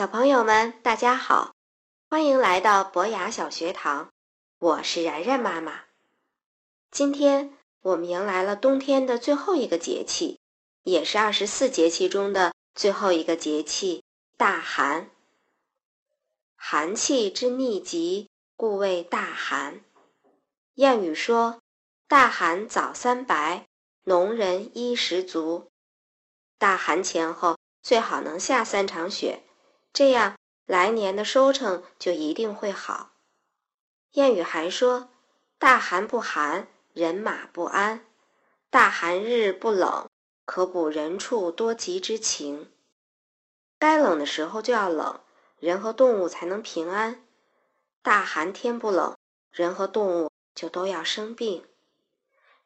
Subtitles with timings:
[0.00, 1.54] 小朋友们，大家好，
[2.08, 4.10] 欢迎来到博雅小学堂，
[4.58, 5.82] 我是然然妈妈。
[6.90, 10.40] 今天我们迎来了冬天的最后一个节气，
[10.84, 14.02] 也是二十四节气中的最后一个节气——
[14.38, 15.10] 大寒。
[16.56, 19.82] 寒气之逆极，故谓大寒。
[20.76, 21.60] 谚语说
[22.08, 23.66] ：“大寒早三白，
[24.04, 25.70] 农人衣食足。”
[26.56, 29.44] 大寒前后最好能下三场雪，
[29.92, 33.12] 这样来年的收成就一定会好。
[34.12, 35.10] 谚语还说
[35.58, 38.00] ：“大寒不寒，人马不安；
[38.70, 40.08] 大寒日不冷，
[40.44, 42.70] 可补人畜多疾之情。”
[43.78, 45.20] 该冷的时候就要冷，
[45.58, 47.24] 人和动物才能平安。
[48.02, 49.16] 大寒天不冷，
[49.50, 51.64] 人和动物就都要生病。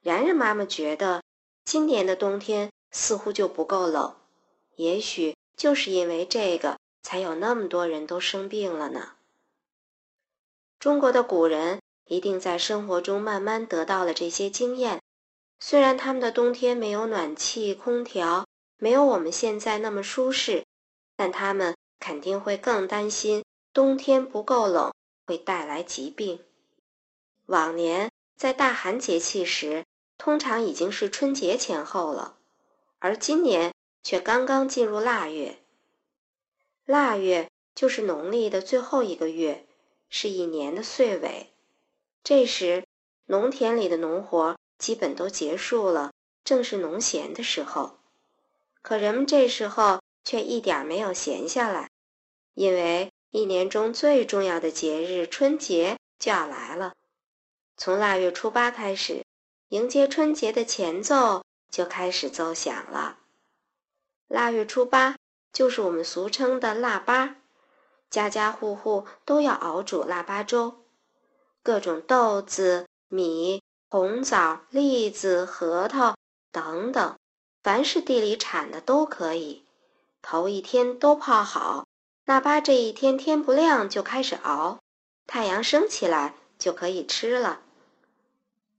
[0.00, 1.22] 然然妈妈觉得，
[1.64, 2.70] 今年的冬天。
[2.96, 4.14] 似乎就不够冷，
[4.76, 9.12] 也许就是因为这个，才有那么多人都生病了呢。
[10.80, 15.00] 中国的古人一定在生活中慢慢得到了这些经验，
[15.60, 18.46] 虽然他们的冬天没有暖气、空调，
[18.78, 20.64] 没有我们现在那么舒适，
[21.14, 24.92] 但他们肯定会更担心冬天不够冷
[25.26, 26.40] 会带来疾病。
[27.46, 29.84] 往年在大寒节气时，
[30.18, 32.36] 通常已经是春节前后了。
[32.98, 35.58] 而今年却刚刚进入腊月，
[36.86, 39.66] 腊月就是农历的最后一个月，
[40.08, 41.50] 是一年的岁尾。
[42.22, 42.84] 这时，
[43.26, 46.12] 农田里的农活基本都结束了，
[46.44, 47.98] 正是农闲的时候。
[48.82, 51.90] 可人们这时候却一点没有闲下来，
[52.54, 56.92] 因为一年中最重要的节日春节就要来了。
[57.76, 59.24] 从腊月初八开始，
[59.68, 61.42] 迎接春节的前奏。
[61.70, 63.18] 就开始奏响了。
[64.28, 65.16] 腊月初八
[65.54, 67.36] 就是我们俗称的腊八，
[68.10, 70.84] 家家户户都要熬煮腊八粥，
[71.62, 76.14] 各种豆子、米、红枣、栗子、核桃
[76.52, 77.16] 等等，
[77.62, 79.64] 凡是地里产的都可以。
[80.20, 81.86] 头一天都泡好，
[82.26, 84.80] 腊八这一天天不亮就开始熬，
[85.26, 87.62] 太阳升起来就可以吃了。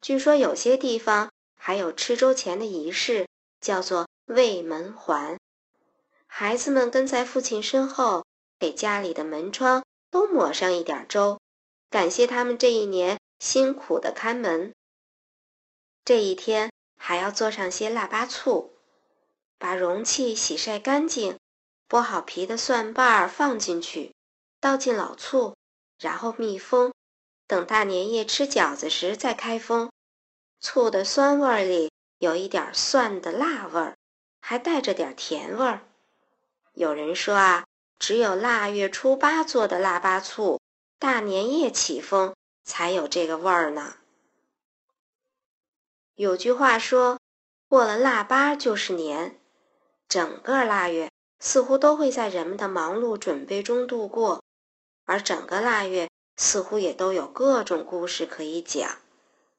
[0.00, 1.30] 据说有些地方。
[1.64, 3.28] 还有吃粥前的仪式，
[3.60, 5.38] 叫做喂门环。
[6.34, 8.24] 孩子们跟在父亲身后，
[8.58, 11.38] 给家里的门窗都抹上一点粥，
[11.90, 14.72] 感谢他们这一年辛苦的看门。
[16.06, 18.72] 这一天还要做上些腊八醋，
[19.58, 21.38] 把容器洗晒干净，
[21.86, 24.14] 剥好皮的蒜瓣儿放进去，
[24.58, 25.54] 倒进老醋，
[25.98, 26.94] 然后密封，
[27.46, 29.90] 等大年夜吃饺子时再开封。
[30.60, 33.94] 醋的酸味里有一点蒜的辣味儿，
[34.40, 35.86] 还带着点甜味儿。
[36.72, 37.64] 有人说啊，
[37.98, 40.60] 只有腊月初八做的腊八醋，
[40.98, 42.34] 大年夜起封
[42.64, 43.96] 才有这个味儿呢。
[46.14, 47.18] 有句话说，
[47.68, 49.40] 过了腊八就是年，
[50.08, 54.42] 整个腊月似乎都会在人们的忙碌准备中度过，
[55.04, 58.98] 而整个腊月似乎也都有各种故事可以讲，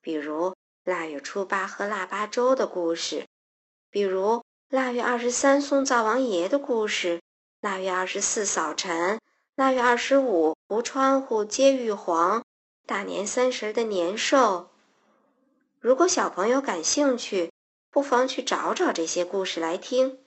[0.00, 0.54] 比如。
[0.84, 3.26] 腊月初八喝腊八粥的故事，
[3.90, 7.22] 比如腊月二十三送灶王爷的故事，
[7.62, 9.18] 腊月二十四扫尘，
[9.54, 12.44] 腊月二十五糊窗户揭玉皇，
[12.84, 14.68] 大年三十的年兽。
[15.80, 17.50] 如果小朋友感兴趣，
[17.90, 20.18] 不妨去找找这些故事来听，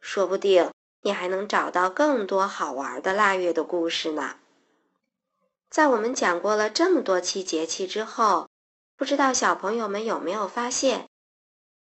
[0.00, 0.70] 说不定
[1.02, 4.36] 你还能找到更多好玩的腊月的故事呢。
[5.68, 8.48] 在我们讲过了这么多期节气之后。
[8.96, 11.08] 不知道小朋友们有没有发现，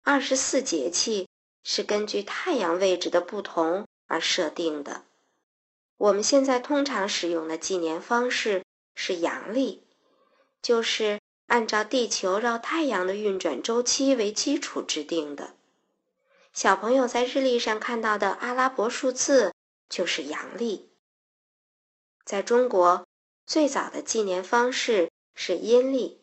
[0.04, 1.28] 二十四节气
[1.64, 5.06] 是根据太阳位置的不同而设定的。
[5.98, 8.64] 我们现在通常使用的纪年方式
[8.96, 9.84] 是阳历，
[10.62, 15.56] 就是按照地球绕太阳的运转周期为基础制定的。
[16.52, 19.54] 小朋友在日历上看到的阿拉伯数字
[19.90, 20.92] 就是阳历。
[22.26, 23.08] 在中国，
[23.46, 26.20] 最早的纪年方式是阴历。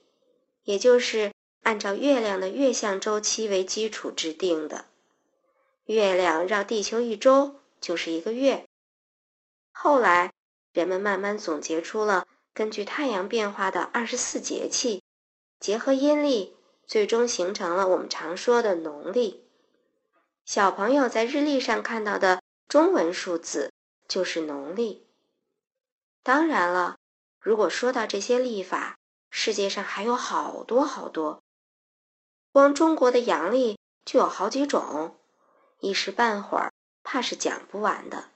[0.64, 1.32] 也就是
[1.62, 4.84] 按照月亮的月相周期为基础制定的，
[5.92, 8.64] 月亮绕地球一周就是一个月。
[9.72, 10.32] 后来，
[10.72, 15.02] 人们慢慢总结出了根据太阳变化的二十四节气，
[15.58, 16.54] 结合阴历，
[16.86, 19.44] 最终形成了我们常说的农历。
[20.44, 23.72] 小朋友在日历上看到的中文数字
[24.06, 25.08] 就是农历。
[26.22, 26.98] 当然了，
[27.40, 28.96] 如果说到这些历法，
[29.28, 31.42] 世界上还有好多好多，
[32.52, 35.16] 光中国的阳历就有好几种，
[35.80, 36.72] 一时半会儿
[37.02, 38.30] 怕是讲不完的。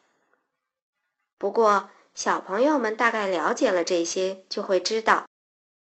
[1.39, 5.27] 不过，小朋友们大概了解了这些，就会知道，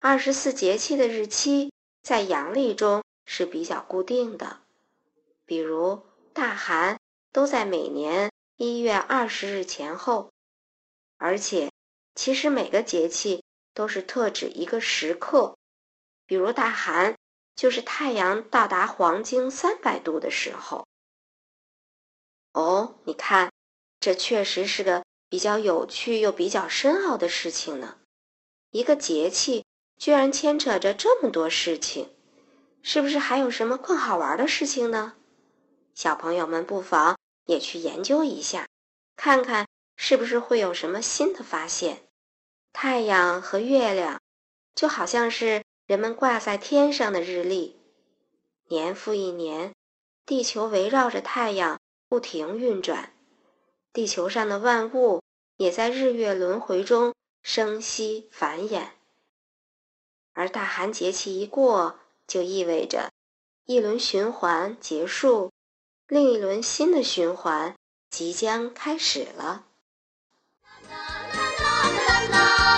[0.00, 1.72] 二十四节气的日期
[2.02, 4.60] 在阳历中是比较固定的。
[5.46, 6.02] 比如
[6.32, 6.98] 大寒
[7.30, 10.30] 都在每年一月二十日前后，
[11.18, 11.70] 而且
[12.14, 15.56] 其实每个节气都是特指一个时刻，
[16.26, 17.14] 比如大寒
[17.54, 20.86] 就是太阳到达黄经三百度的时候。
[22.54, 23.52] 哦，你看，
[24.00, 25.04] 这确实是个。
[25.30, 27.96] 比较有趣又比较深奥的事情呢，
[28.70, 29.64] 一个节气
[29.98, 32.14] 居然牵扯着这么多事情，
[32.82, 35.14] 是不是还有什么更好玩的事情呢？
[35.92, 38.68] 小朋友们不妨也去研究一下，
[39.16, 39.66] 看看
[39.96, 42.06] 是不是会有什么新的发现。
[42.72, 44.20] 太阳和月亮
[44.76, 47.76] 就好像是人们挂在天上的日历，
[48.68, 49.74] 年复一年，
[50.24, 51.80] 地球围绕着太阳
[52.14, 53.12] 不停运转。
[53.92, 55.20] 地球上的万物
[55.56, 57.12] 也在日月轮回中
[57.42, 58.90] 生息繁衍，
[60.32, 63.10] 而大寒节气一过，就意味着
[63.64, 65.50] 一轮循环结束，
[66.06, 67.74] 另一轮新的循环
[68.10, 69.66] 即将开始了。
[70.70, 72.73] 啦啦啦啦啦啦